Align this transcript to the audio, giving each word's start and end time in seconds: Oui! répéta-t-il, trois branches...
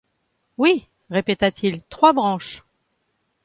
Oui! 0.57 0.87
répéta-t-il, 1.11 1.83
trois 1.83 2.11
branches... 2.11 2.63